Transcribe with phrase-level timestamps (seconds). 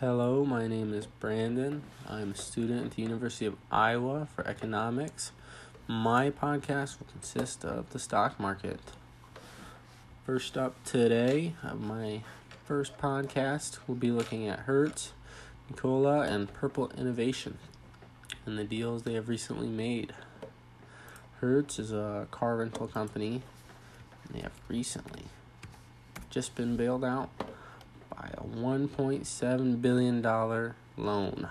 [0.00, 1.82] Hello, my name is Brandon.
[2.08, 5.30] I'm a student at the University of Iowa for economics.
[5.86, 8.80] My podcast will consist of the stock market.
[10.24, 12.22] First up today, of my
[12.64, 15.12] first podcast, we'll be looking at Hertz,
[15.68, 17.58] Nikola, and Purple Innovation
[18.46, 20.14] and the deals they have recently made.
[21.42, 23.42] Hertz is a car rental company,
[24.24, 25.24] and they have recently
[26.30, 27.28] just been bailed out
[28.14, 30.22] by a $1.7 billion
[30.96, 31.48] loan.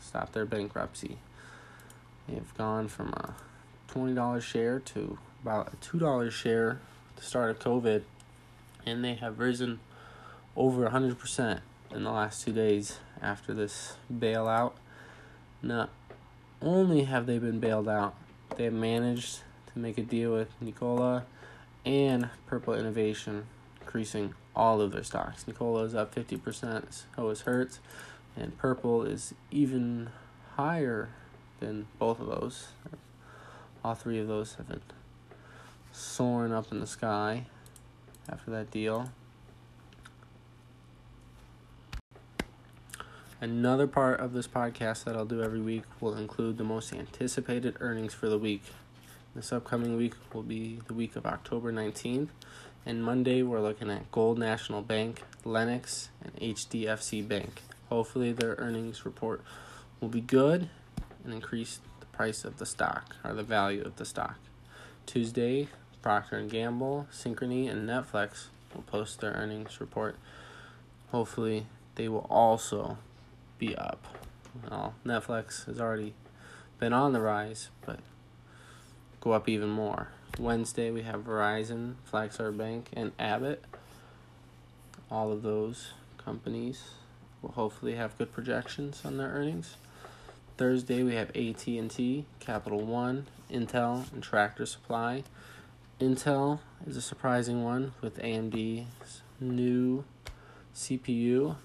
[0.00, 1.18] Stop their bankruptcy.
[2.28, 3.34] They've gone from a
[3.92, 8.02] $20 share to about a $2 share at the start of COVID,
[8.86, 9.80] and they have risen
[10.56, 11.60] over 100%
[11.90, 14.72] in the last two days after this bailout.
[15.62, 15.90] Not
[16.60, 18.14] only have they been bailed out,
[18.56, 19.40] they have managed
[19.72, 21.24] to make a deal with Nikola
[21.84, 23.46] and Purple Innovation,
[23.82, 25.46] increasing all of their stocks.
[25.46, 27.80] Nikola is up 50%, so is Hertz,
[28.36, 30.10] and Purple is even
[30.56, 31.08] higher
[31.60, 32.68] than both of those.
[33.84, 34.80] All three of those have been
[35.90, 37.46] soaring up in the sky
[38.28, 39.10] after that deal.
[43.40, 47.76] Another part of this podcast that I'll do every week will include the most anticipated
[47.80, 48.62] earnings for the week.
[49.34, 52.28] This upcoming week will be the week of October 19th.
[52.84, 57.62] And Monday, we're looking at Gold National Bank, Lennox, and HDFC Bank.
[57.88, 59.40] Hopefully, their earnings report
[60.00, 60.68] will be good
[61.22, 64.36] and increase the price of the stock or the value of the stock.
[65.06, 65.68] Tuesday,
[66.02, 70.16] Procter and Gamble, Synchrony, and Netflix will post their earnings report.
[71.12, 72.98] Hopefully, they will also
[73.58, 74.04] be up.
[74.68, 76.14] Well, Netflix has already
[76.80, 78.00] been on the rise, but
[79.20, 80.08] go up even more.
[80.38, 83.62] Wednesday, we have Verizon, Flagstar Bank, and Abbott.
[85.10, 86.84] All of those companies
[87.42, 89.76] will hopefully have good projections on their earnings.
[90.56, 95.22] Thursday, we have AT&T, Capital One, Intel, and Tractor Supply.
[96.00, 100.04] Intel is a surprising one with AMD's new
[100.74, 101.56] CPU.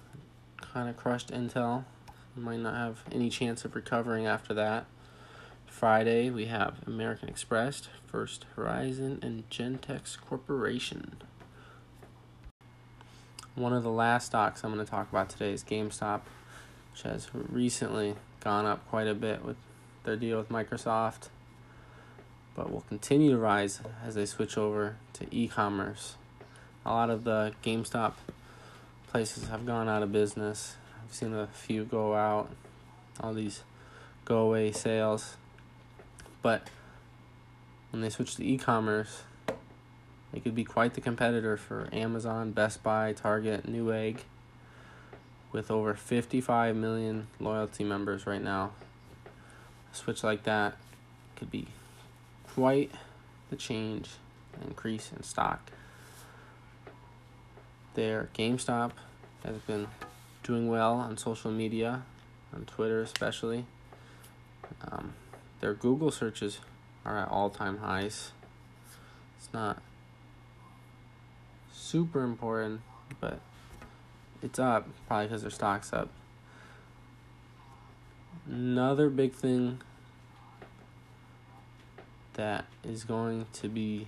[0.59, 1.85] Kind of crushed Intel.
[2.35, 4.85] Might not have any chance of recovering after that.
[5.67, 11.17] Friday, we have American Express, First Horizon, and Gentex Corporation.
[13.53, 16.22] One of the last stocks I'm going to talk about today is GameStop,
[16.91, 19.57] which has recently gone up quite a bit with
[20.03, 21.29] their deal with Microsoft,
[22.55, 26.16] but will continue to rise as they switch over to e commerce.
[26.85, 28.13] A lot of the GameStop
[29.11, 30.75] places have gone out of business.
[31.03, 32.49] I've seen a few go out,
[33.19, 33.63] all these
[34.25, 35.38] go away sales.
[36.47, 36.69] But
[37.91, 39.24] when they switch to e commerce,
[40.31, 44.19] they could be quite the competitor for Amazon, Best Buy, Target, Newegg,
[45.52, 48.72] with over 55 million loyalty members right now.
[49.91, 50.78] A switch like that
[51.35, 51.68] could be
[52.53, 52.91] quite
[53.50, 54.12] the change
[54.66, 55.69] increase in stock.
[57.96, 58.94] Their GameStop
[59.44, 59.90] has been
[60.44, 62.03] doing well on social media,
[62.56, 63.66] on Twitter especially.
[64.90, 65.14] Um,
[65.59, 66.59] their Google searches
[67.06, 68.31] are at all time highs.
[69.38, 69.81] It's not
[71.72, 72.81] super important,
[73.19, 73.40] but
[74.41, 76.09] it's up probably because their stock's up.
[78.46, 79.81] Another big thing
[82.34, 84.07] that is going to be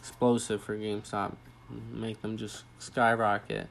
[0.00, 1.34] explosive for GameStop,
[1.92, 3.66] make them just skyrocket,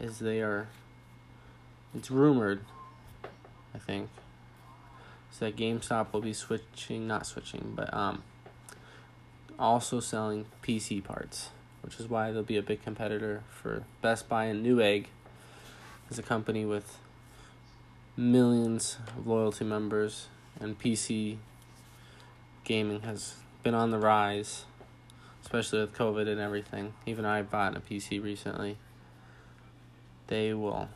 [0.00, 0.68] is they are.
[1.94, 2.60] It's rumored,
[3.74, 4.10] I think,
[5.36, 8.22] so that GameStop will be switching, not switching, but um,
[9.58, 11.50] also selling PC parts,
[11.82, 15.06] which is why they'll be a big competitor for Best Buy and Newegg,
[16.10, 16.96] is a company with
[18.16, 21.36] millions of loyalty members, and PC
[22.64, 24.64] gaming has been on the rise,
[25.42, 26.94] especially with COVID and everything.
[27.04, 28.78] Even I bought a PC recently.
[30.28, 30.88] They will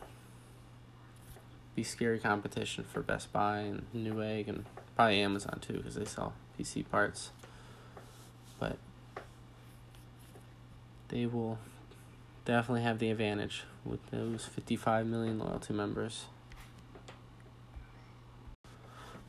[1.81, 6.33] be scary competition for Best Buy and Newegg and probably Amazon too because they sell
[6.59, 7.31] PC parts.
[8.59, 8.77] But
[11.07, 11.57] they will
[12.45, 16.25] definitely have the advantage with those 55 million loyalty members.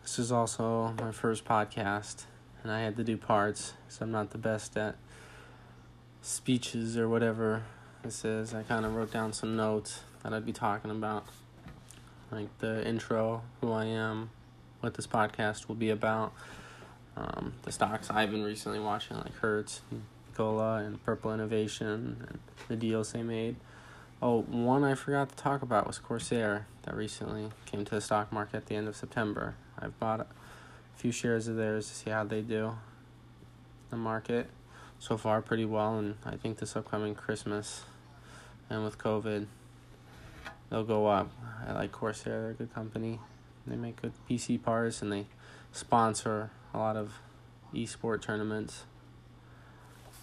[0.02, 2.26] This is also my first podcast,
[2.62, 4.96] and I had to do parts, so I'm not the best at
[6.20, 7.62] speeches or whatever
[8.02, 8.52] this is.
[8.52, 11.24] I kind of wrote down some notes that I'd be talking about
[12.32, 14.30] like the intro, who I am,
[14.80, 16.32] what this podcast will be about,
[17.16, 19.82] um, the stocks I've been recently watching, like Hertz,
[20.28, 22.38] Nikola, and Purple Innovation, and
[22.68, 23.56] the deals they made,
[24.24, 28.32] Oh, one I forgot to talk about was Corsair that recently came to the stock
[28.32, 29.56] market at the end of September.
[29.76, 30.26] I've bought a
[30.94, 32.76] few shares of theirs to see how they do.
[33.90, 34.48] The market
[35.00, 37.82] so far pretty well, and I think this upcoming Christmas
[38.70, 39.46] and with COVID,
[40.72, 41.30] they'll go up.
[41.68, 43.20] I like Corsair; they're a good company.
[43.68, 45.26] They make good PC parts, and they
[45.70, 47.20] sponsor a lot of
[47.72, 48.84] esport tournaments.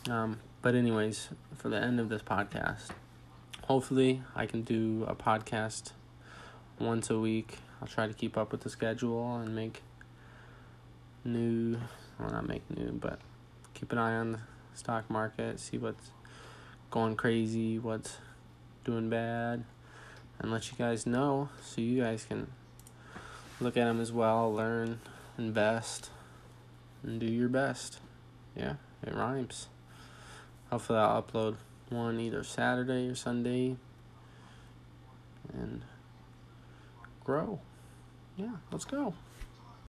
[0.09, 2.89] Um, but anyways, for the end of this podcast
[3.69, 5.91] hopefully I can do a podcast
[6.79, 7.59] once a week.
[7.79, 9.83] I'll try to keep up with the schedule and make
[11.23, 11.77] new,
[12.19, 13.19] well, not make new, but
[13.75, 14.39] keep an eye on the
[14.73, 16.09] stock market, see what's
[16.89, 18.17] going crazy, what's
[18.85, 19.63] doing bad,
[20.39, 22.47] and let you guys know so you guys can
[23.59, 24.99] look at them as well, learn,
[25.37, 26.09] invest,
[27.03, 27.99] and do your best.
[28.55, 28.75] Yeah,
[29.05, 29.67] it rhymes.
[30.71, 31.57] Hopefully, I'll upload
[31.89, 33.75] one either Saturday or Sunday
[35.53, 35.81] and
[37.23, 37.59] grow.
[38.37, 39.13] Yeah, let's go.